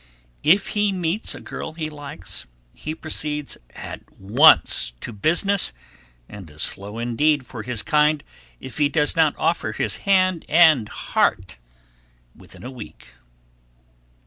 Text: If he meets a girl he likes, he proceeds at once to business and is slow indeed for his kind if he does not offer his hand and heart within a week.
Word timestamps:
If 0.41 0.69
he 0.69 0.91
meets 0.91 1.35
a 1.35 1.39
girl 1.39 1.73
he 1.73 1.87
likes, 1.87 2.47
he 2.73 2.95
proceeds 2.95 3.55
at 3.75 4.01
once 4.19 4.93
to 4.99 5.13
business 5.13 5.73
and 6.27 6.49
is 6.49 6.63
slow 6.63 6.97
indeed 6.97 7.45
for 7.45 7.61
his 7.61 7.83
kind 7.83 8.23
if 8.59 8.79
he 8.79 8.89
does 8.89 9.15
not 9.15 9.35
offer 9.37 9.73
his 9.73 9.97
hand 9.97 10.43
and 10.49 10.89
heart 10.89 11.59
within 12.35 12.63
a 12.63 12.71
week. 12.71 13.09